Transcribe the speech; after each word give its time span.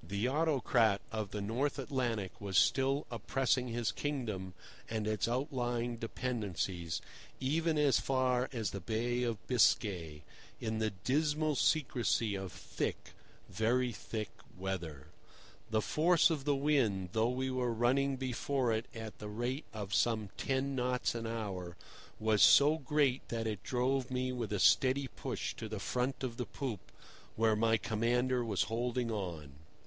The 0.00 0.26
autocrat 0.26 1.02
of 1.12 1.32
the 1.32 1.42
North 1.42 1.78
Atlantic 1.78 2.40
was 2.40 2.56
still 2.56 3.04
oppressing 3.10 3.68
his 3.68 3.92
kingdom 3.92 4.54
and 4.88 5.06
its 5.06 5.28
outlying 5.28 5.98
dependencies, 5.98 7.02
even 7.40 7.76
as 7.76 8.00
far 8.00 8.48
as 8.50 8.70
the 8.70 8.80
Bay 8.80 9.22
of 9.22 9.44
Biscay, 9.48 10.22
in 10.62 10.78
the 10.78 10.88
dismal 10.88 11.56
secrecy 11.56 12.34
of 12.34 12.52
thick, 12.52 13.10
very 13.50 13.92
thick, 13.92 14.30
weather. 14.56 15.08
The 15.68 15.82
force 15.82 16.30
of 16.30 16.46
the 16.46 16.56
wind, 16.56 17.10
though 17.12 17.28
we 17.28 17.50
were 17.50 17.70
running 17.74 18.16
before 18.16 18.72
it 18.72 18.86
at 18.94 19.18
the 19.18 19.28
rate 19.28 19.66
of 19.74 19.92
some 19.92 20.30
ten 20.38 20.74
knots 20.74 21.14
an 21.14 21.26
hour, 21.26 21.76
was 22.18 22.40
so 22.40 22.78
great 22.78 23.28
that 23.28 23.46
it 23.46 23.62
drove 23.62 24.10
me 24.10 24.32
with 24.32 24.54
a 24.54 24.58
steady 24.60 25.08
push 25.08 25.52
to 25.56 25.68
the 25.68 25.78
front 25.80 26.24
of 26.24 26.38
the 26.38 26.46
poop, 26.46 26.90
where 27.36 27.54
my 27.56 27.76
commander 27.76 28.42
was 28.42 28.64
holding 28.72 29.10
on. 29.10 29.52